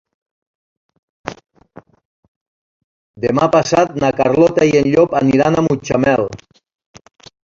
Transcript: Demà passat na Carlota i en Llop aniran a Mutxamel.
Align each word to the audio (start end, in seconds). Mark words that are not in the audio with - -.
Demà 3.27 3.49
passat 3.57 3.93
na 4.05 4.11
Carlota 4.21 4.69
i 4.73 4.75
en 4.81 4.89
Llop 4.95 5.15
aniran 5.23 5.59
a 5.61 5.65
Mutxamel. 5.69 6.27